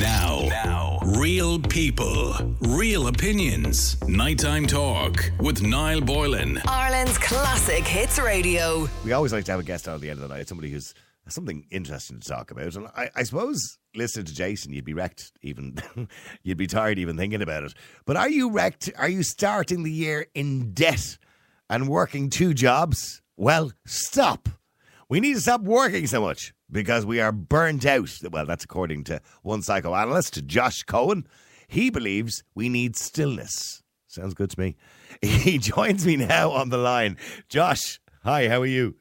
[0.00, 4.00] Now, now, real people, real opinions.
[4.08, 6.58] Nighttime talk with Niall Boylan.
[6.66, 8.88] Ireland's classic hits radio.
[9.04, 10.70] We always like to have a guest on at the end of the night, somebody
[10.70, 10.94] who's
[11.28, 12.74] something interesting to talk about.
[12.76, 15.76] And I, I suppose listening to Jason, you'd be wrecked even
[16.42, 17.74] you'd be tired even thinking about it.
[18.06, 18.90] But are you wrecked?
[18.96, 21.18] Are you starting the year in debt
[21.68, 23.20] and working two jobs?
[23.36, 24.48] Well, stop.
[25.10, 28.16] We need to stop working so much because we are burnt out.
[28.30, 31.26] Well, that's according to one psychoanalyst, Josh Cohen.
[31.66, 33.82] He believes we need stillness.
[34.06, 34.76] Sounds good to me.
[35.20, 37.16] He joins me now on the line.
[37.48, 38.94] Josh, hi, how are you?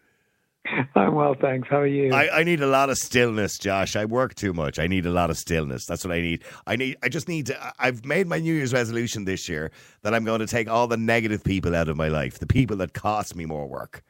[0.95, 1.67] I'm well, thanks.
[1.69, 2.11] How are you?
[2.11, 3.95] I, I need a lot of stillness, Josh.
[3.95, 4.79] I work too much.
[4.79, 5.85] I need a lot of stillness.
[5.85, 6.43] That's what I need.
[6.65, 6.97] I need.
[7.03, 7.73] I just need to.
[7.77, 10.97] I've made my New Year's resolution this year that I'm going to take all the
[10.97, 14.03] negative people out of my life, the people that cost me more work.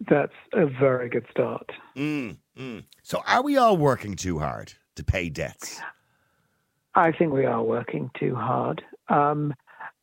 [0.00, 1.70] That's a very good start.
[1.96, 2.84] Mm, mm.
[3.02, 5.80] So, are we all working too hard to pay debts?
[6.94, 8.82] I think we are working too hard.
[9.08, 9.54] Um,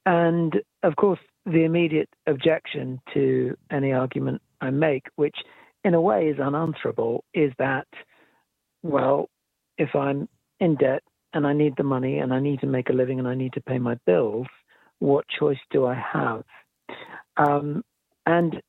[0.06, 5.36] and of course, the immediate objection to any argument I make, which
[5.84, 7.88] in a way is unanswerable, is that,
[8.82, 9.30] well,
[9.78, 11.04] if I'm in debt
[11.34, 13.54] and I need the money and I need to make a living and I need
[13.54, 14.48] to pay my bills,
[15.00, 16.44] what choice do I have?
[17.36, 17.84] Um,
[18.26, 18.62] and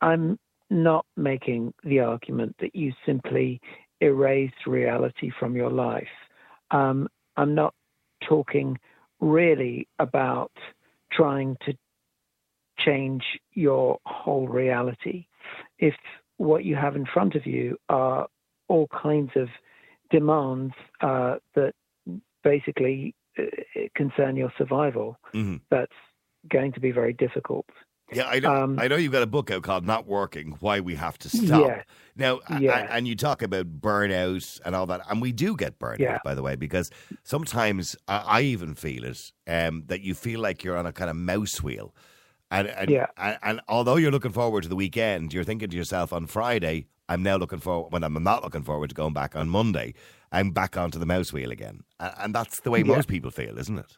[0.00, 0.38] I'm
[0.70, 3.60] not making the argument that you simply
[4.00, 6.08] erase reality from your life.
[6.70, 7.74] Um, I'm not
[8.26, 8.78] talking
[9.20, 10.52] really about
[11.12, 11.74] trying to
[12.78, 15.26] change your whole reality.
[15.78, 15.94] If
[16.36, 18.28] what you have in front of you are
[18.68, 19.48] all kinds of
[20.10, 21.74] demands uh, that
[22.42, 23.42] basically uh,
[23.94, 25.56] concern your survival, mm-hmm.
[25.70, 25.92] that's
[26.48, 27.66] going to be very difficult.
[28.12, 28.64] Yeah, I know.
[28.64, 31.28] Um, I know you've got a book out called "Not Working: Why We Have to
[31.28, 31.82] Stop." Yeah,
[32.16, 32.80] now, yeah.
[32.80, 36.18] and, and you talk about burnout and all that, and we do get burnout, yeah.
[36.24, 36.90] by the way, because
[37.22, 41.10] sometimes I, I even feel it um, that you feel like you're on a kind
[41.10, 41.94] of mouse wheel,
[42.50, 43.06] and and, yeah.
[43.16, 46.86] and and although you're looking forward to the weekend, you're thinking to yourself on Friday,
[47.08, 49.94] I'm now looking forward when I'm not looking forward to going back on Monday.
[50.32, 53.58] I'm back onto the mouse wheel again, and, and that's the way most people feel,
[53.58, 53.96] isn't it?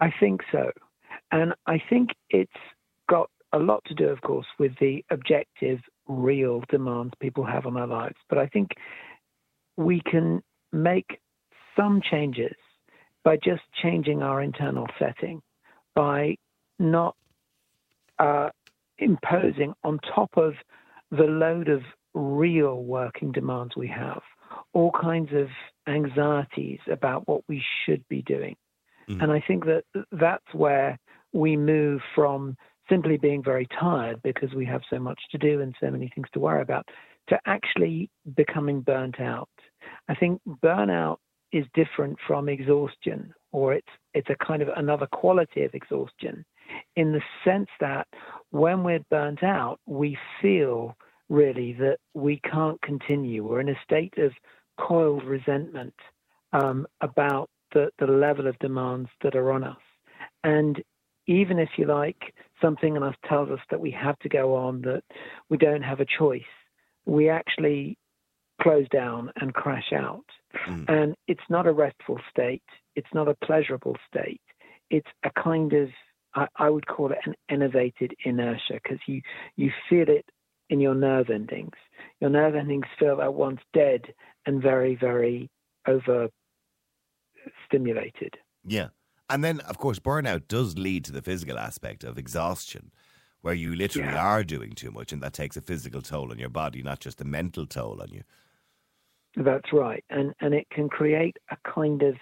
[0.00, 0.70] I think so.
[1.30, 2.52] And I think it's
[3.08, 7.76] got a lot to do, of course, with the objective, real demands people have on
[7.76, 8.16] our lives.
[8.28, 8.70] But I think
[9.76, 10.42] we can
[10.72, 11.20] make
[11.76, 12.54] some changes
[13.24, 15.40] by just changing our internal setting,
[15.94, 16.36] by
[16.78, 17.16] not
[18.18, 18.50] uh,
[18.98, 20.54] imposing on top of
[21.10, 24.22] the load of real working demands we have
[24.72, 25.48] all kinds of
[25.86, 28.56] anxieties about what we should be doing.
[29.08, 29.22] Mm.
[29.22, 30.98] And I think that that's where
[31.34, 32.56] we move from
[32.88, 36.28] simply being very tired because we have so much to do and so many things
[36.32, 36.86] to worry about
[37.28, 39.48] to actually becoming burnt out.
[40.08, 41.18] I think burnout
[41.52, 46.44] is different from exhaustion or it's it's a kind of another quality of exhaustion
[46.96, 48.08] in the sense that
[48.50, 50.96] when we're burnt out we feel
[51.28, 54.32] really that we can't continue we're in a state of
[54.78, 55.94] coiled resentment
[56.52, 59.76] um, about the, the level of demands that are on us
[60.42, 60.82] and
[61.26, 64.82] even if you like, something in us tells us that we have to go on,
[64.82, 65.02] that
[65.48, 66.42] we don't have a choice,
[67.06, 67.98] we actually
[68.60, 70.24] close down and crash out.
[70.68, 70.88] Mm.
[70.88, 72.62] And it's not a restful state,
[72.94, 74.40] it's not a pleasurable state.
[74.90, 75.88] It's a kind of,
[76.34, 79.22] I, I would call it an enervated inertia because you,
[79.56, 80.26] you feel it
[80.70, 81.76] in your nerve endings.
[82.20, 84.02] Your nerve endings feel at once dead
[84.46, 85.50] and very, very
[85.86, 86.28] over
[87.66, 88.34] stimulated.
[88.64, 88.88] Yeah.
[89.30, 92.90] And then, of course, burnout does lead to the physical aspect of exhaustion,
[93.40, 94.24] where you literally yeah.
[94.24, 97.20] are doing too much, and that takes a physical toll on your body, not just
[97.20, 98.22] a mental toll on you.
[99.36, 102.14] That's right, and and it can create a kind of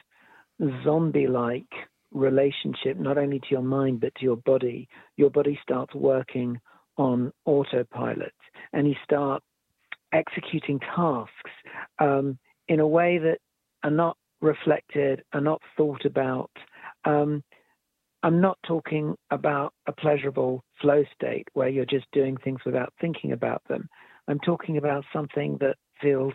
[0.85, 1.73] zombie-like
[2.13, 4.89] relationship, not only to your mind but to your body.
[5.17, 6.61] Your body starts working
[6.97, 8.35] on autopilot,
[8.73, 9.43] and you start
[10.13, 11.51] executing tasks
[11.99, 12.39] um,
[12.69, 13.39] in a way that
[13.83, 16.51] are not reflected, are not thought about,
[17.05, 17.43] um,
[18.23, 23.33] I'm not talking about a pleasurable flow state where you're just doing things without thinking
[23.33, 23.89] about them.
[24.29, 26.35] I'm talking about something that feels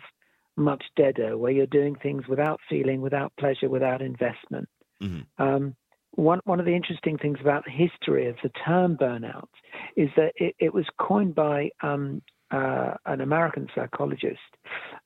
[0.56, 4.68] much deader, where you're doing things without feeling, without pleasure, without investment.
[5.02, 5.42] Mm-hmm.
[5.42, 5.76] Um,
[6.12, 9.48] one one of the interesting things about the history of the term burnout
[9.96, 14.40] is that it, it was coined by um, uh, an American psychologist,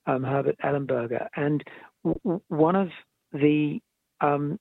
[0.06, 1.62] um, Herbert Ellenberger, and
[2.05, 2.88] w- one of
[3.32, 3.81] the
[4.20, 4.58] um,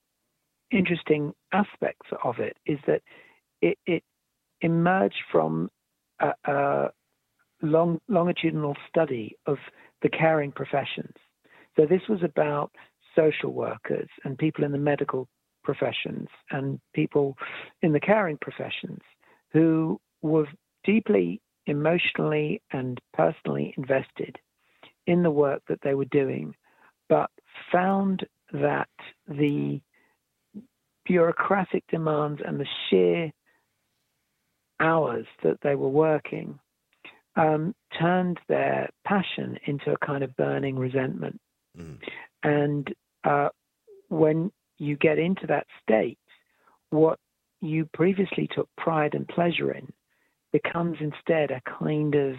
[0.72, 3.02] interesting aspects of it is that
[3.62, 4.04] it, it
[4.62, 5.70] emerged from
[6.20, 6.90] a, a
[7.62, 9.58] long, longitudinal study of
[10.02, 11.14] the caring professions.
[11.76, 12.72] So this was about
[13.16, 15.28] social workers and people in the medical
[15.64, 17.38] professions and people
[17.82, 19.00] in the caring professions
[19.54, 20.48] who were
[20.84, 24.38] deeply emotionally and personally invested
[25.08, 26.56] in the work that they were doing,
[27.10, 27.30] but
[27.72, 28.90] found that
[29.28, 29.82] the
[31.06, 33.32] bureaucratic demands and the sheer
[34.80, 36.60] hours that they were working
[37.36, 41.40] um, turned their passion into a kind of burning resentment.
[41.78, 41.98] Mm.
[42.44, 42.94] And
[43.24, 43.50] uh,
[44.10, 46.18] when you get into that state,
[46.90, 47.20] what
[47.62, 49.88] you previously took pride and pleasure in
[50.52, 52.36] becomes instead a kind of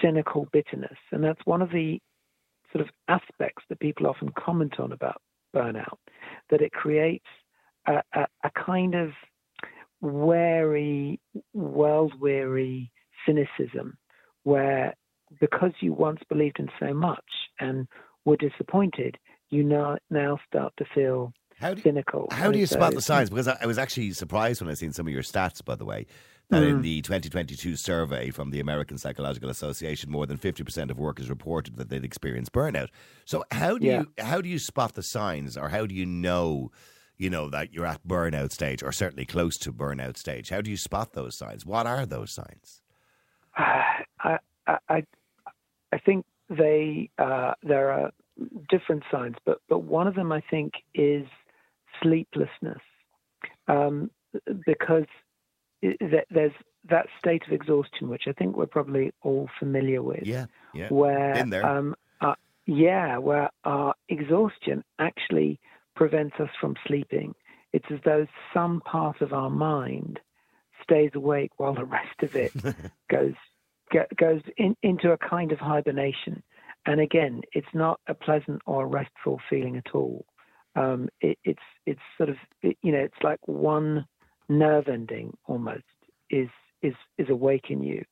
[0.00, 0.98] cynical bitterness.
[1.10, 1.98] And that's one of the
[2.72, 5.20] sort of aspects that people often comment on about
[5.54, 5.98] burnout,
[6.50, 7.26] that it creates
[7.86, 9.10] a, a, a kind of
[10.00, 11.20] wary,
[11.52, 12.90] world weary
[13.26, 13.96] cynicism
[14.44, 14.94] where
[15.40, 17.24] because you once believed in so much
[17.58, 17.88] and
[18.24, 19.16] were disappointed,
[19.50, 22.28] you now now start to feel how do you, cynical.
[22.30, 23.30] How do you so, spot the signs?
[23.30, 25.84] Because I, I, was actually surprised when I seen some of your stats, by the
[25.84, 26.06] way,
[26.50, 26.68] that mm.
[26.68, 31.76] in the 2022 survey from the American Psychological Association, more than 50% of workers reported
[31.76, 32.88] that they'd experienced burnout.
[33.24, 34.00] So how do yeah.
[34.00, 36.70] you how do you spot the signs, or how do you know?
[37.16, 40.50] You know that you're at burnout stage, or certainly close to burnout stage.
[40.50, 41.64] How do you spot those signs?
[41.64, 42.82] What are those signs?
[43.56, 44.38] I,
[44.88, 45.04] I,
[45.92, 48.10] I think they uh, there are
[48.68, 51.26] different signs, but but one of them I think is
[52.02, 52.80] sleeplessness,
[53.68, 54.10] um,
[54.66, 55.06] because
[55.82, 56.52] it, there's
[56.90, 60.24] that state of exhaustion, which I think we're probably all familiar with.
[60.24, 60.88] Yeah, yeah.
[60.88, 62.34] Where, um, uh,
[62.66, 65.60] yeah, where our exhaustion actually
[65.94, 67.34] prevents us from sleeping.
[67.72, 70.20] It's as though some part of our mind
[70.82, 72.52] stays awake while the rest of it
[73.10, 73.34] goes
[73.90, 76.42] get, goes in, into a kind of hibernation.
[76.86, 80.26] And again, it's not a pleasant or restful feeling at all.
[80.76, 84.06] Um, it, it's it's sort of it, you know it's like one
[84.48, 85.84] nerve ending almost
[86.30, 86.48] is
[86.82, 88.04] is is awake in you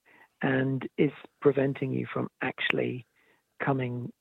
[0.43, 3.05] and is preventing you from actually
[3.65, 4.13] coming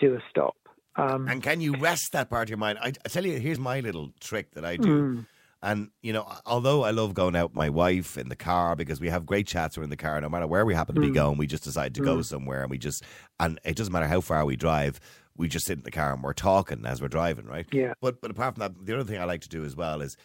[0.00, 0.56] to a stop.
[0.96, 2.78] Um, and can you rest that part of your mind?
[2.80, 4.88] I, I, tell you, here's my little trick that I do.
[4.88, 5.26] Mm.
[5.62, 9.00] And, you know, although I love going out with my wife in the car because
[9.00, 11.10] we have great chats We're in the car, no matter where we happen to be
[11.10, 11.14] mm.
[11.14, 12.06] going, we just decide to mm.
[12.06, 13.04] go somewhere and we just,
[13.38, 15.00] and it doesn't matter how far we drive,
[15.36, 17.66] we just sit in the car and we're talking as we're driving, right?
[17.72, 17.92] Yeah.
[18.00, 20.16] But, but apart from that, the other thing I like to do as well is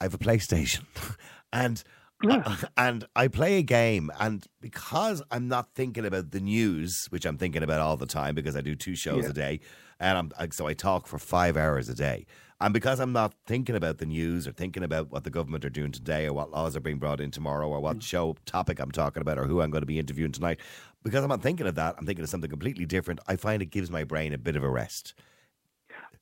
[0.00, 0.84] I have a PlayStation
[1.52, 1.82] and,
[2.28, 2.56] yeah.
[2.76, 7.38] and I play a game and because I'm not thinking about the news, which I'm
[7.38, 9.30] thinking about all the time because I do two shows yeah.
[9.30, 9.60] a day,
[10.00, 12.26] and I'm, so I talk for five hours a day.
[12.60, 15.70] And because I'm not thinking about the news or thinking about what the government are
[15.70, 18.02] doing today or what laws are being brought in tomorrow or what mm.
[18.02, 20.60] show topic I'm talking about or who I'm going to be interviewing tonight,
[21.02, 23.20] because I'm not thinking of that, I'm thinking of something completely different.
[23.26, 25.14] I find it gives my brain a bit of a rest.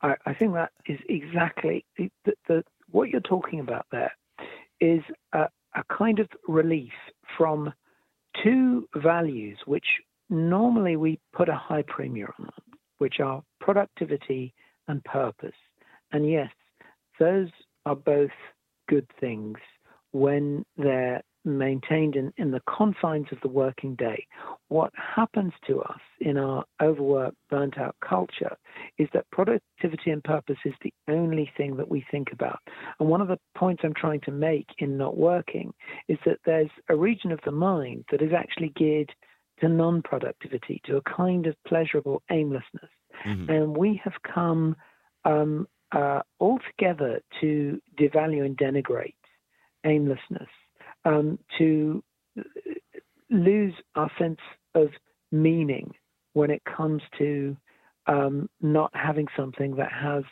[0.00, 4.12] I, I think that is exactly the, the, the, what you're talking about there
[4.80, 5.02] is
[5.32, 6.92] a, a kind of relief
[7.36, 7.72] from
[8.42, 9.86] two values which
[10.30, 12.50] normally we put a high premium on,
[12.98, 14.54] which are productivity
[14.88, 15.54] and purpose.
[16.12, 16.50] And yes,
[17.18, 17.48] those
[17.86, 18.30] are both
[18.88, 19.58] good things
[20.12, 24.26] when they're maintained in, in the confines of the working day.
[24.68, 28.56] What happens to us in our overworked, burnt out culture
[28.98, 32.60] is that productivity and purpose is the only thing that we think about.
[33.00, 35.72] And one of the points I'm trying to make in not working
[36.08, 39.12] is that there's a region of the mind that is actually geared
[39.60, 42.90] to non productivity, to a kind of pleasurable aimlessness.
[43.26, 43.50] Mm-hmm.
[43.50, 44.76] And we have come
[45.24, 49.14] um, uh, altogether to devalue and denigrate
[49.84, 50.48] aimlessness,
[51.04, 52.02] um, to
[53.30, 54.40] lose our sense
[54.74, 54.88] of
[55.30, 55.92] meaning
[56.34, 57.56] when it comes to
[58.06, 60.24] um, not having something that has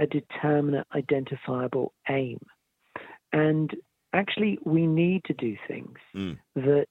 [0.00, 2.38] a determinate, identifiable aim.
[3.32, 3.70] And
[4.12, 6.38] actually, we need to do things mm.
[6.54, 6.86] that,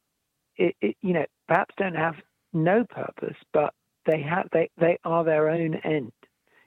[0.58, 2.15] it, it, you know, perhaps don't have
[2.54, 3.74] no purpose, but
[4.06, 6.12] they have they they are their own end.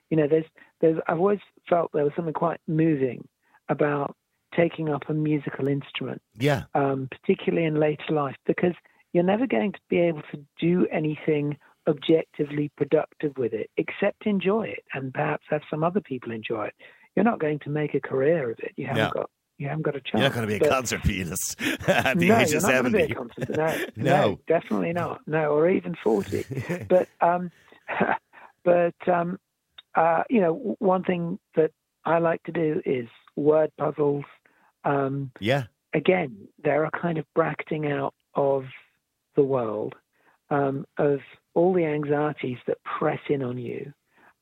[0.09, 0.45] You know, there's
[0.81, 3.27] there's I've always felt there was something quite moving
[3.69, 4.15] about
[4.55, 6.21] taking up a musical instrument.
[6.37, 6.63] Yeah.
[6.73, 8.73] Um, particularly in later life, because
[9.13, 14.63] you're never going to be able to do anything objectively productive with it except enjoy
[14.63, 16.73] it and perhaps have some other people enjoy it.
[17.15, 18.73] You're not going to make a career of it.
[18.75, 19.11] You haven't yeah.
[19.13, 20.13] got you haven't got a chance.
[20.13, 23.13] You're not going to be a concert pianist at the no, age of 70.
[23.13, 23.65] Concert, no,
[23.97, 25.19] no, no, definitely not.
[25.27, 26.85] No, or even 40.
[26.89, 27.51] but um,
[28.63, 29.37] but um,
[29.95, 31.71] uh, you know, one thing that
[32.05, 34.23] I like to do is word puzzles.
[34.83, 35.63] Um, yeah.
[35.93, 38.65] Again, they're a kind of bracketing out of
[39.35, 39.95] the world,
[40.49, 41.19] um, of
[41.53, 43.93] all the anxieties that press in on you,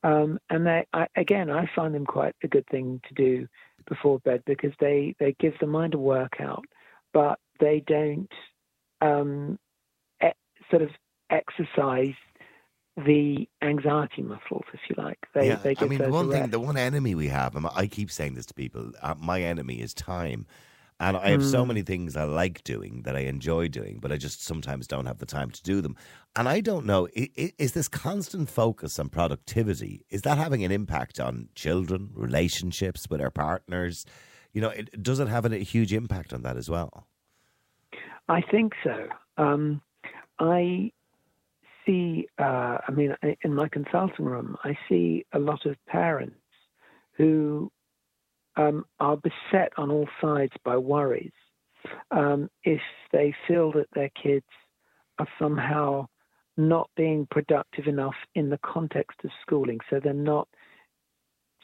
[0.03, 3.47] Um, and they, I, again, I find them quite a good thing to do
[3.87, 6.63] before bed because they, they give the mind a workout,
[7.13, 8.31] but they don't
[9.01, 9.57] um,
[10.23, 10.27] e-
[10.69, 10.89] sort of
[11.29, 12.15] exercise
[12.97, 15.19] the anxiety muscles, if you like.
[15.33, 17.67] They, yeah, they I mean, the a one thing, the one enemy we have, and
[17.75, 20.45] I keep saying this to people, uh, my enemy is time.
[20.99, 21.67] And I have so Mm.
[21.67, 25.19] many things I like doing that I enjoy doing, but I just sometimes don't have
[25.19, 25.95] the time to do them.
[26.35, 30.63] And I don't know, i- i- is this constant focus on productivity, is that having
[30.63, 34.07] an impact on children, relationships with our partners?
[34.53, 37.05] You know, it, does it have a huge impact on that as well?
[38.27, 39.07] I think so.
[39.37, 39.81] Um,
[40.39, 40.91] I
[41.87, 46.35] see, uh, I mean, in my consulting room, I see a lot of parents
[47.13, 47.71] who
[48.57, 51.31] um, are beset on all sides by worries.
[52.11, 54.45] Um, if they feel that their kids
[55.19, 56.07] are somehow
[56.57, 60.47] not being productive enough in the context of schooling, so they're not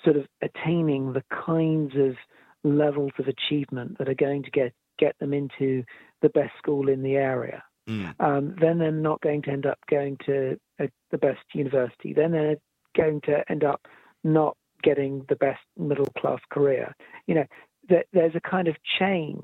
[0.03, 2.15] sort of attaining the kinds of
[2.63, 5.83] levels of achievement that are going to get get them into
[6.21, 7.63] the best school in the area.
[7.87, 8.13] Mm.
[8.19, 12.13] Um, then they're not going to end up going to a, the best university.
[12.13, 12.57] Then they're
[12.95, 13.87] going to end up
[14.23, 16.95] not getting the best middle class career.
[17.27, 17.45] You know,
[17.89, 19.41] there, there's a kind of chain,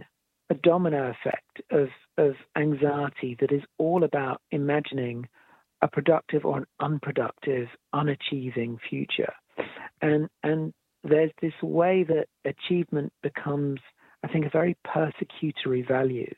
[0.50, 5.28] a domino effect of of anxiety that is all about imagining
[5.82, 9.34] a productive or an unproductive, unachieving future.
[10.02, 13.80] And and there's this way that achievement becomes,
[14.24, 16.34] I think, a very persecutory value.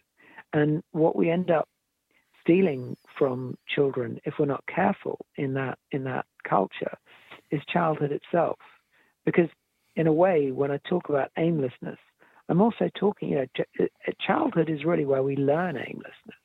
[0.53, 1.67] And what we end up
[2.41, 6.98] stealing from children, if we're not careful in that in that culture,
[7.51, 8.57] is childhood itself.
[9.25, 9.50] Because
[9.95, 12.00] in a way, when I talk about aimlessness,
[12.50, 13.45] I'm also talking, you know,
[13.79, 16.41] uh, childhood is really where we learn aimlessness.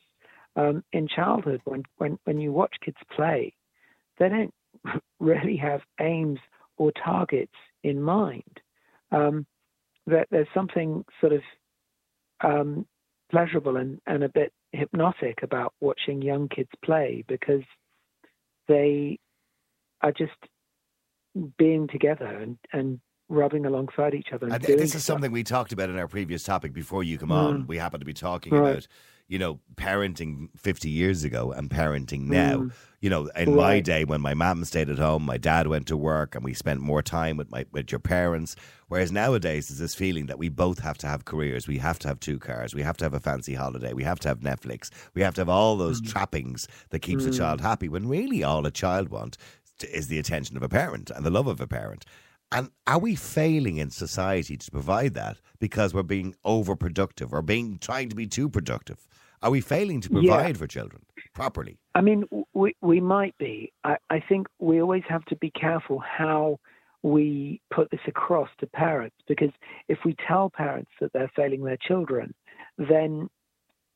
[0.54, 3.54] Um, in childhood, when, when, when you watch kids play,
[4.18, 4.54] they don't
[5.20, 6.38] really have aims
[6.76, 8.60] or targets in mind.
[9.10, 9.46] Um,
[10.06, 11.40] there, there's something sort of
[12.42, 12.86] um,
[13.30, 17.62] pleasurable and, and a bit hypnotic about watching young kids play because
[18.68, 19.18] they
[20.02, 20.32] are just
[21.58, 24.46] being together and, and rubbing alongside each other.
[24.46, 25.02] Doing this is stuff.
[25.16, 27.44] something we talked about in our previous topic before you come Mm.
[27.44, 27.66] on.
[27.66, 28.70] We happen to be talking Right.
[28.72, 28.88] about,
[29.28, 32.58] you know, parenting 50 years ago and parenting now.
[32.58, 32.72] Mm.
[33.00, 35.96] You know, in my day when my mom stayed at home, my dad went to
[35.96, 38.56] work and we spent more time with my with your parents.
[38.88, 42.08] Whereas nowadays there's this feeling that we both have to have careers, we have to
[42.08, 44.90] have two cars, we have to have a fancy holiday, we have to have Netflix,
[45.14, 46.08] we have to have all those Mm.
[46.10, 49.36] trappings that keeps a child happy when really all a child wants
[49.92, 52.04] is the attention of a parent and the love of a parent.
[52.52, 57.78] And are we failing in society to provide that because we're being overproductive or being
[57.78, 59.06] trying to be too productive?
[59.46, 60.34] Are we failing to Yeah.
[60.34, 61.78] provide for children properly?
[61.94, 63.72] I mean, we we might be.
[63.84, 66.58] I, I think we always have to be careful how
[67.04, 69.52] we put this across to parents because
[69.86, 72.34] if we tell parents that they're failing their children,
[72.76, 73.30] then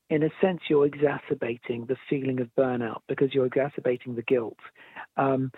[0.09, 4.61] in a sense you're exacerbating the feeling of burnout because you're exacerbating the guilt.
[5.17, 5.51] Um,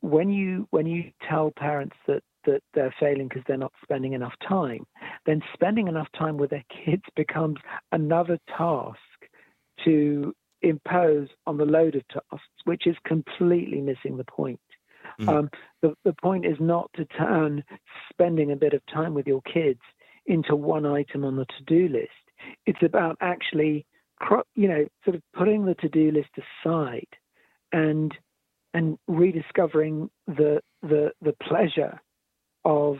[0.00, 4.32] when you when you tell parents that that they're failing because they're not spending enough
[4.48, 4.86] time,
[5.26, 7.58] then spending enough time with their kids becomes
[7.92, 8.98] another task
[9.84, 14.60] to impose on the load of tasks, which is completely missing the point.
[15.18, 15.28] Mhm.
[15.28, 17.64] Um, the, the point is not to turn
[18.10, 19.80] spending a bit of time with your kids
[20.26, 22.10] into one item on the to-do list.
[22.66, 23.86] It's about actually,
[24.54, 27.08] you know, sort of putting the to-do list aside
[27.72, 28.16] and
[28.72, 32.00] and rediscovering the the the pleasure
[32.64, 32.98] of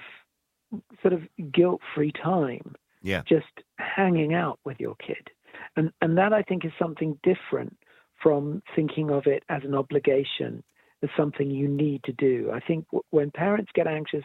[1.03, 1.23] sort of
[1.53, 3.23] guilt-free time Yeah.
[3.27, 3.47] just
[3.79, 5.31] hanging out with your kid.
[5.77, 7.77] And, and that I think is something different
[8.23, 10.63] from thinking of it as an obligation,
[11.03, 12.51] as something you need to do.
[12.53, 14.25] I think w- when parents get anxious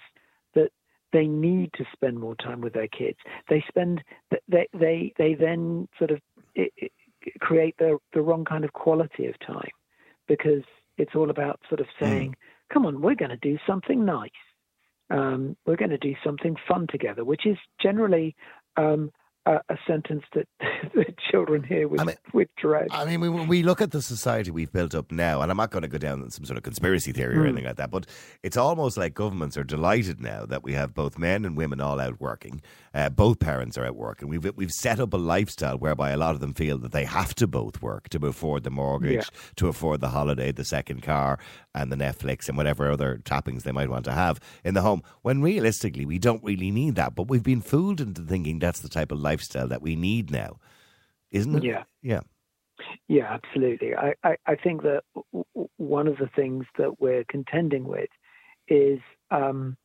[0.53, 0.69] that
[1.13, 3.17] they need to spend more time with their kids,
[3.49, 4.03] they spend,
[4.49, 6.19] they, they, they then sort of
[6.55, 6.91] it, it,
[7.39, 9.71] create the, the wrong kind of quality of time
[10.27, 10.63] because
[10.97, 12.35] it's all about sort of saying,
[12.71, 14.29] come on, we're going to do something nice
[15.09, 18.35] um, we're going to do something fun together, which is generally
[18.77, 19.11] um,
[19.45, 20.47] a, a sentence that
[20.93, 22.87] the children hear with, I mean- with dread.
[22.91, 25.71] I mean, we, we look at the society we've built up now, and I'm not
[25.71, 27.47] going to go down some sort of conspiracy theory or Mm.
[27.49, 28.07] anything like that, but
[28.43, 31.99] it's almost like governments are delighted now that we have both men and women all
[31.99, 32.61] out working.
[32.93, 34.29] Uh, both parents are out working.
[34.29, 37.35] We've we've set up a lifestyle whereby a lot of them feel that they have
[37.35, 39.39] to both work to afford the mortgage, Yeah.
[39.57, 41.37] to afford the holiday, the second car,
[41.73, 45.03] and the Netflix and whatever other trappings they might want to have in the home.
[45.23, 48.87] When realistically, we don't really need that, but we've been fooled into thinking that's the
[48.89, 50.57] type of lifestyle that we need now,
[51.31, 51.63] isn't it?
[51.63, 51.83] Yeah.
[52.01, 52.21] Yeah.
[53.07, 53.95] Yeah, absolutely.
[53.95, 58.09] I, I, I think that w- one of the things that we're contending with
[58.67, 58.99] is
[59.31, 59.77] um,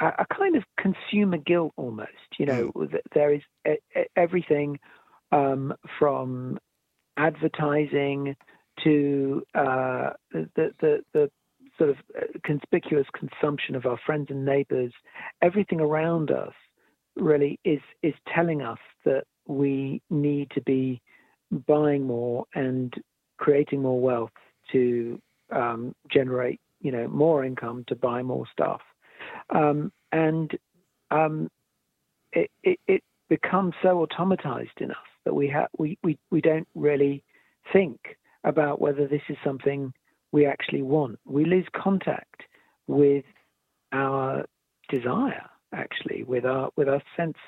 [0.00, 2.10] a, a, kind of consumer guilt almost.
[2.38, 2.98] You know, mm.
[3.14, 3.42] there is
[4.16, 4.78] everything
[5.32, 6.58] um, from
[7.16, 8.36] advertising
[8.84, 11.30] to uh, the, the, the
[11.78, 14.92] sort of uh, conspicuous consumption of our friends and neighbors,
[15.42, 16.52] everything around us
[17.20, 21.00] really is is telling us that we need to be
[21.66, 22.94] buying more and
[23.38, 24.30] creating more wealth
[24.72, 28.80] to um, generate, you know, more income to buy more stuff,
[29.50, 30.56] um, and
[31.10, 31.50] um,
[32.32, 36.68] it, it, it becomes so automatized in us that we have we, we we don't
[36.74, 37.22] really
[37.72, 39.92] think about whether this is something
[40.32, 41.18] we actually want.
[41.24, 42.42] We lose contact
[42.86, 43.24] with
[43.92, 44.44] our
[44.88, 47.38] desire, actually, with our with our sense,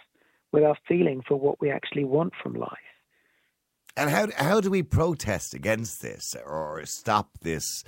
[0.52, 2.70] with our feeling for what we actually want from life.
[3.96, 7.84] And how how do we protest against this or stop this?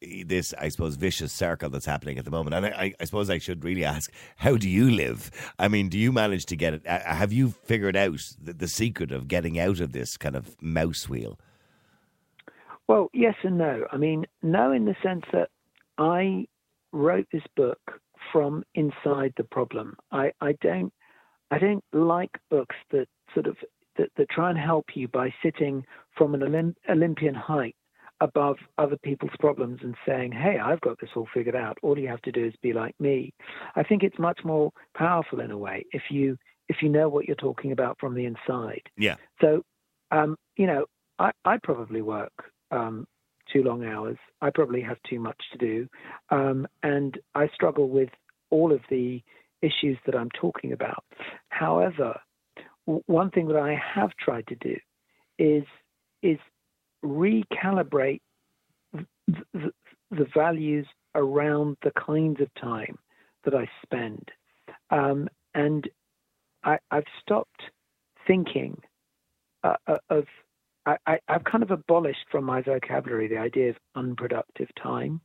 [0.00, 2.54] This, I suppose, vicious circle that's happening at the moment.
[2.54, 5.32] And I, I suppose I should really ask, how do you live?
[5.58, 6.86] I mean, do you manage to get it?
[6.86, 10.54] Uh, have you figured out the, the secret of getting out of this kind of
[10.62, 11.36] mouse wheel?
[12.86, 13.86] Well, yes and no.
[13.90, 15.50] I mean, no, in the sense that
[15.98, 16.46] I
[16.92, 18.00] wrote this book
[18.32, 19.96] from inside the problem.
[20.12, 20.92] I, I don't
[21.50, 23.56] I don't like books that sort of
[23.96, 25.84] that, that try and help you by sitting
[26.16, 27.74] from an Olymp- Olympian height
[28.20, 31.78] above other people's problems and saying, "Hey, I've got this all figured out.
[31.82, 33.32] All you have to do is be like me."
[33.76, 36.36] I think it's much more powerful in a way if you
[36.68, 38.82] if you know what you're talking about from the inside.
[38.96, 39.16] Yeah.
[39.40, 39.62] So,
[40.10, 40.84] um, you know,
[41.18, 42.32] I, I probably work
[42.70, 43.06] um,
[43.52, 44.16] too long hours.
[44.40, 45.88] I probably have too much to do.
[46.30, 48.10] Um, and I struggle with
[48.50, 49.22] all of the
[49.62, 51.04] issues that I'm talking about.
[51.48, 52.20] However,
[52.86, 54.76] w- one thing that I have tried to do
[55.38, 55.64] is
[56.22, 56.38] is
[57.04, 58.20] recalibrate
[58.94, 59.06] th-
[59.54, 59.74] th-
[60.10, 62.98] the values around the kinds of time
[63.44, 64.30] that I spend.
[64.90, 65.88] Um, and
[66.64, 67.62] I, have stopped
[68.26, 68.80] thinking
[69.62, 70.24] uh, uh of
[71.06, 75.20] I, have kind of abolished from my vocabulary the idea of unproductive time.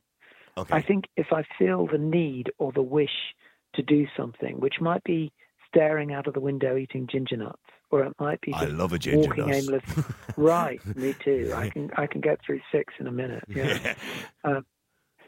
[0.56, 0.74] Okay.
[0.74, 3.34] I think if I feel the need or the wish
[3.74, 5.32] to do something, which might be
[5.68, 7.58] staring out of the window eating ginger nuts,
[7.90, 9.56] or it might be I love a ginger walking nut.
[9.56, 9.84] aimless.
[10.36, 11.52] right, me too.
[11.54, 13.44] I can I can get through six in a minute.
[13.48, 13.94] Yeah.
[14.44, 14.64] um,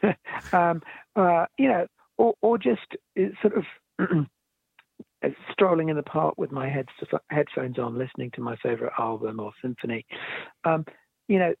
[0.53, 0.81] um,
[1.15, 3.65] uh, you know, or or just uh, sort of
[5.51, 6.87] strolling in the park with my head,
[7.29, 10.05] headphones on, listening to my favorite album or symphony.
[10.63, 10.85] Um,
[11.27, 11.53] you know,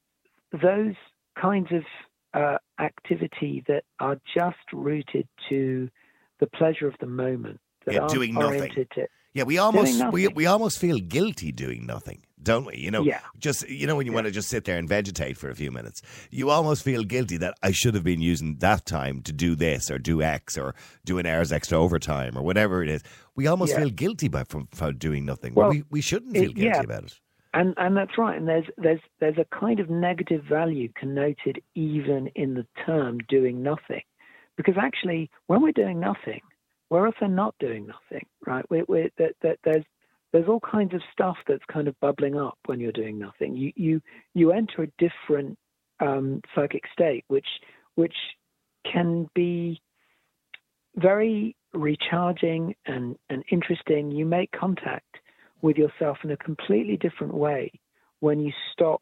[0.51, 0.95] those
[1.39, 1.83] kinds of
[2.33, 5.89] uh, activity that are just rooted to
[6.39, 7.59] the pleasure of the moment.
[7.85, 8.71] That yeah, doing nothing.
[9.33, 12.77] Yeah, we almost we we almost feel guilty doing nothing, don't we?
[12.77, 13.19] You know, yeah.
[13.37, 14.15] just you know when you yeah.
[14.15, 17.37] want to just sit there and vegetate for a few minutes, you almost feel guilty
[17.37, 20.73] that I should have been using that time to do this or do X or
[21.05, 23.03] do an hour's extra overtime or whatever it is.
[23.35, 23.79] We almost yeah.
[23.79, 25.53] feel guilty by from, from doing nothing.
[25.53, 27.19] Well, we we shouldn't feel it, guilty about it.
[27.53, 28.37] And and that's right.
[28.37, 33.61] And there's there's there's a kind of negative value connoted even in the term doing
[33.61, 34.03] nothing,
[34.55, 36.41] because actually when we're doing nothing
[36.89, 38.65] we're often not doing nothing, right?
[38.69, 39.83] We're, we're, that, that there's
[40.33, 43.55] there's all kinds of stuff that's kind of bubbling up when you're doing nothing.
[43.55, 44.01] You you
[44.33, 45.57] you enter a different
[45.99, 47.47] um, psychic state, which
[47.95, 48.15] which
[48.91, 49.81] can be
[50.95, 54.11] very recharging and, and interesting.
[54.11, 55.17] You make contact
[55.61, 57.71] with yourself in a completely different way
[58.19, 59.01] when you stop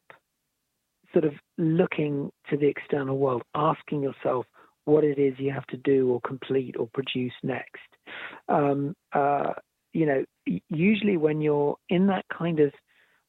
[1.13, 4.45] sort of looking to the external world, asking yourself,
[4.85, 7.81] what it is you have to do or complete or produce next.
[8.47, 9.53] Um, uh,
[9.95, 10.25] you know,
[10.69, 12.73] usually when you're in that kind of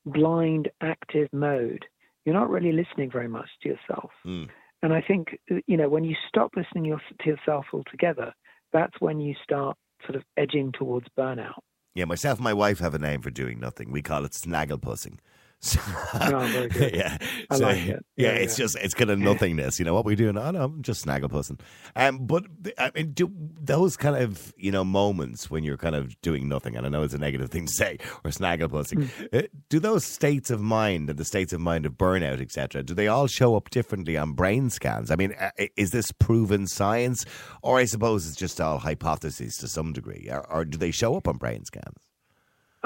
[0.04, 1.84] blind active mode,
[2.24, 4.10] you're not really listening very much to yourself.
[4.26, 4.48] Mm.
[4.82, 8.32] And I think, you know, when you stop listening to yourself altogether,
[8.72, 11.60] that's when you start sort of edging towards burnout.
[11.94, 13.92] Yeah, myself and my wife have a name for doing nothing.
[13.92, 15.18] We call it snagglepussing.
[15.66, 15.80] So,
[16.70, 16.94] good.
[16.94, 17.18] yeah,
[17.50, 18.06] I so, like it.
[18.16, 19.78] Yeah, yeah, it's just it's kind of nothingness.
[19.78, 20.38] You know what we doing?
[20.38, 21.60] Oh no, I'm just snagglepussing.
[21.96, 22.44] Um, but
[22.78, 26.76] I mean, do those kind of you know moments when you're kind of doing nothing,
[26.76, 29.08] and I know it's a negative thing to say, or snagglepussing.
[29.08, 29.44] Mm.
[29.44, 32.94] Uh, do those states of mind and the states of mind of burnout, etc., do
[32.94, 35.10] they all show up differently on brain scans?
[35.10, 37.24] I mean, uh, is this proven science,
[37.62, 41.16] or I suppose it's just all hypotheses to some degree, or, or do they show
[41.16, 42.06] up on brain scans?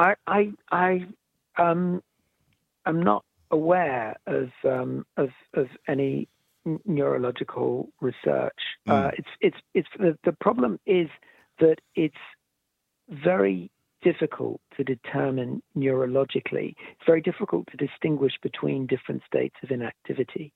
[0.01, 1.07] I I I
[1.57, 2.03] um
[2.87, 6.29] I'm not aware of um, of, of any
[6.85, 8.59] neurological research.
[8.89, 9.07] Mm.
[9.07, 11.09] Uh, it's it's it's the, the problem is
[11.59, 12.15] that it's
[13.09, 13.71] very
[14.03, 16.75] difficult to determine neurologically.
[16.93, 20.53] It's very difficult to distinguish between different states of inactivity.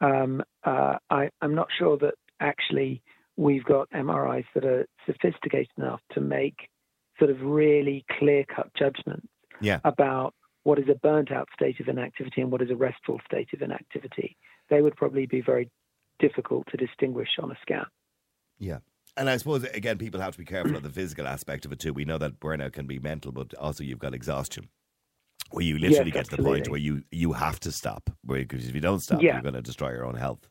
[0.00, 3.02] Um, uh, I, am not sure that actually
[3.36, 6.68] we've got MRIs that are sophisticated enough to make
[7.18, 9.28] sort of really clear cut judgments
[9.60, 9.80] Yeah.
[9.84, 13.48] about what is a burnt out state of inactivity and what is a restful state
[13.52, 14.36] of inactivity.
[14.70, 15.70] They would probably be very
[16.18, 17.86] difficult to distinguish on a scan.
[18.58, 18.78] Yeah.
[19.16, 21.78] And I suppose, again, people have to be careful of the physical aspect of it
[21.78, 21.92] too.
[21.92, 24.68] We know that burnout can be mental, but also you've got exhaustion.
[25.50, 28.10] Where you literally Yes, get to the point where you, you have to stop.
[28.26, 29.34] Because if you don't stop, Yeah.
[29.34, 30.46] you're going to destroy your own health.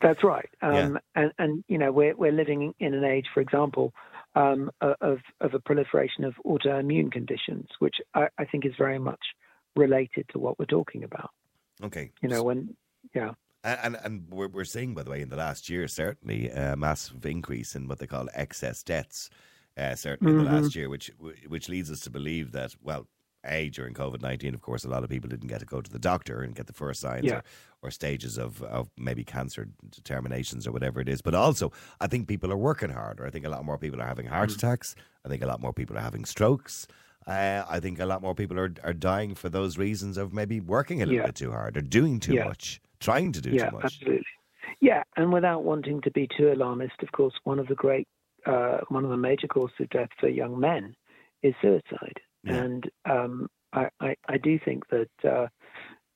[0.00, 0.48] That's right.
[0.62, 0.98] Um, Yeah.
[1.16, 3.92] and, and, you know, we're, we're living in an age, for example,
[4.36, 9.24] um, of, of a proliferation of autoimmune conditions, which I, I think is very much
[9.74, 11.30] related to what we're talking about.
[11.82, 12.12] Okay.
[12.22, 12.76] You know, when,
[13.14, 13.32] yeah.
[13.64, 17.26] And, and, we're, we're seeing, by the way, in the last year, certainly a massive
[17.26, 19.28] increase in what they call excess deaths,
[19.76, 20.62] uh, certainly in the Mm-hmm.
[20.62, 21.10] last year, which
[21.48, 23.08] which leads us to believe that, well,
[23.46, 25.90] A, during COVID 19, of course, a lot of people didn't get to go to
[25.90, 27.36] the doctor and get the first signs Yeah.
[27.36, 27.42] or,
[27.88, 31.22] or stages of, of maybe cancer determinations or whatever it is.
[31.22, 33.26] But also, I think people are working harder.
[33.26, 34.66] I think a lot more people are having heart Mm-hmm.
[34.66, 34.94] attacks.
[35.24, 36.86] I think a lot more people are having strokes.
[37.26, 40.60] Uh, I think a lot more people are, are dying for those reasons of maybe
[40.60, 41.26] working a little Yeah.
[41.26, 42.44] bit too hard or doing too Yeah.
[42.44, 43.84] much, trying to do yeah, too much.
[43.84, 44.24] absolutely.
[44.80, 48.06] Yeah, and without wanting to be too alarmist, of course, one of the great,
[48.44, 50.94] uh, one of the major causes of death for young men
[51.42, 52.62] is suicide, Yeah.
[52.62, 55.48] and um, I, I, I do think that uh,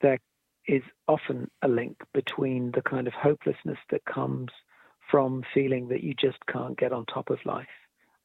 [0.00, 0.18] there
[0.66, 4.50] is often a link between the kind of hopelessness that comes
[5.10, 7.66] from feeling that you just can't get on top of life,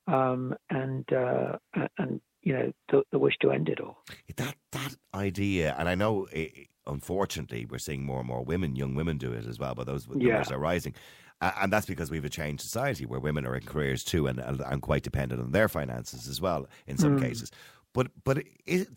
[0.07, 1.57] um, and uh,
[1.97, 3.97] and you know the, the wish to end it all.
[4.35, 6.47] that that idea, and I know, eh,
[6.85, 9.73] unfortunately, we're seeing more and more women, young women, do it as well.
[9.73, 10.55] But those numbers Yeah.
[10.55, 10.93] are rising,
[11.41, 14.27] uh, and that's because we have a changed society where women are in careers too,
[14.27, 17.49] and and, and quite dependent on their finances as well in some cases.
[17.95, 18.47] But but it,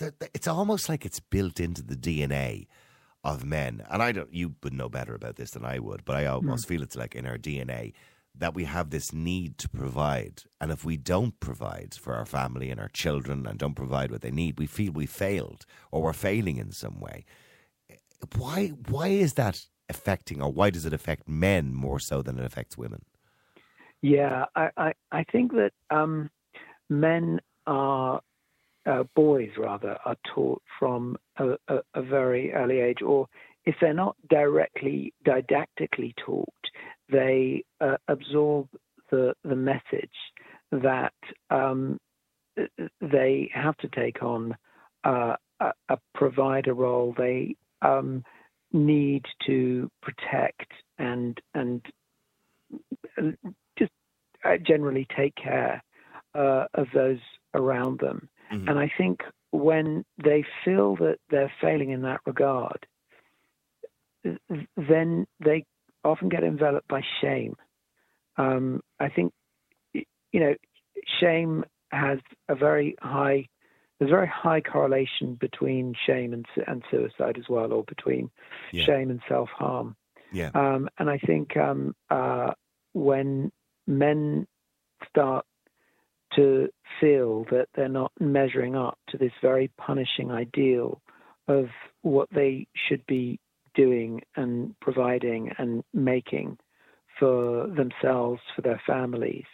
[0.00, 2.66] it, it's almost like it's built into the DNA
[3.22, 4.34] of men, and I don't.
[4.34, 7.14] You would know better about this than I would, but I almost feel it's like
[7.14, 7.92] in our DNA
[8.34, 10.42] that we have this need to provide.
[10.60, 14.20] And if we don't provide for our family and our children and don't provide what
[14.20, 17.24] they need, we feel we failed or we're failing in some way.
[18.36, 22.44] Why why is that affecting or why does it affect men more so than it
[22.44, 23.04] affects women?
[24.02, 26.30] Yeah, I, I, I think that um,
[26.90, 28.20] men are,
[28.88, 33.28] uh, boys rather, are taught from a, a, a very early age, or
[33.64, 36.48] if they're not directly didactically taught,
[37.10, 38.68] they uh, absorb
[39.10, 40.10] the, the message
[40.72, 41.12] that
[41.50, 41.98] um,
[43.00, 44.56] they have to take on
[45.04, 47.14] uh, a, a provider role.
[47.16, 48.24] They um,
[48.72, 51.82] need to protect and and
[53.78, 53.92] just
[54.44, 55.82] uh, generally take care
[56.34, 57.18] uh, of those
[57.54, 58.28] around them.
[58.50, 58.68] Mhm.
[58.68, 62.86] And I think when they feel that they're failing in that regard,
[64.76, 65.64] then they
[66.04, 67.56] often get enveloped by shame.
[68.36, 69.32] Um, I think,
[69.92, 70.54] you know,
[71.20, 73.48] shame has a very high,
[73.98, 78.30] there's a very high correlation between shame and, and suicide as well, or between
[78.72, 78.84] Yeah.
[78.84, 79.96] shame and self harm.
[80.32, 80.50] Yeah.
[80.54, 82.52] Um, and I think um, uh,
[82.92, 83.50] when
[83.86, 84.46] men
[85.08, 85.46] start
[86.34, 86.68] to
[87.00, 91.00] feel that they're not measuring up to this very punishing ideal
[91.46, 91.66] of
[92.02, 93.40] what they should be
[93.74, 96.58] doing and providing and making
[97.18, 99.44] for themselves, for their families,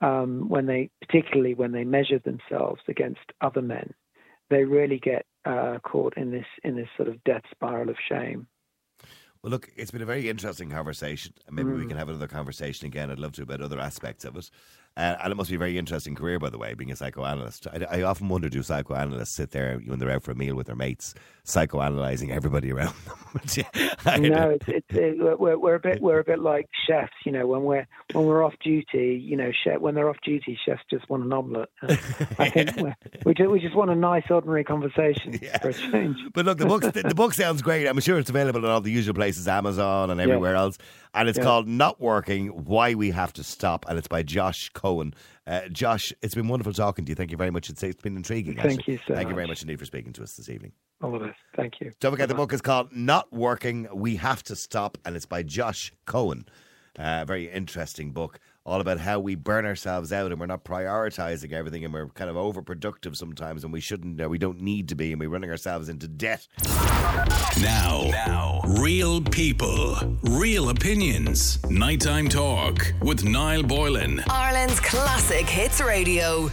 [0.00, 3.94] um, when they, particularly when they measure themselves against other men,
[4.50, 8.46] they really get uh, caught in this in this sort of death spiral of shame.
[9.42, 11.34] Well, look, it's been a very interesting conversation.
[11.50, 13.10] Maybe we can have another conversation again.
[13.10, 14.50] I'd love to about other aspects of it.
[14.96, 17.66] Uh, and it must be a very interesting career, by the way, being a psychoanalyst.
[17.66, 20.66] I, I often wonder do psychoanalysts sit there when they're out for a meal with
[20.66, 21.14] their mates,
[21.46, 22.94] psychoanalyzing everybody around
[23.54, 24.22] them?
[24.22, 27.46] No, it's, it's it, we're, we're a bit we're a bit like chefs, you know.
[27.46, 31.08] When we're when we're off duty, you know, chef, when they're off duty, chefs just
[31.08, 31.68] want an omelette.
[32.38, 35.58] I think we're, we just, we just want a nice ordinary conversation Yeah.
[35.58, 36.16] for a change.
[36.34, 37.86] But look, the book the, the book sounds great.
[37.86, 40.78] I'm sure it's available in all the usual places, Amazon and everywhere else.
[41.14, 41.44] And it's Yeah.
[41.44, 45.14] called "Not Working: Why We Have to Stop," and it's by Josh Cohen.
[45.46, 47.14] Uh, Josh, it's been wonderful talking to you.
[47.14, 47.70] Thank you very much.
[47.70, 48.56] It's, it's been intriguing.
[48.56, 48.94] Thank actually.
[48.94, 49.58] you so Thank you very much.
[49.58, 50.72] much indeed for speaking to us this evening.
[51.02, 51.34] All of us.
[51.56, 51.92] Thank you.
[52.00, 55.42] Don't forget, the book is called Not Working, We Have to Stop, and it's by
[55.42, 56.46] Josh Cohen.
[56.98, 61.52] Uh, very interesting book, all about how we burn ourselves out and we're not prioritizing
[61.52, 64.94] everything and we're kind of overproductive sometimes and we shouldn't, uh, we don't need to
[64.94, 66.46] be, and we're running ourselves into debt.
[67.60, 71.62] Now, now, real people, real opinions.
[71.68, 74.22] Nighttime talk with Niall Boylan.
[74.28, 76.50] Ireland's classic hits radio.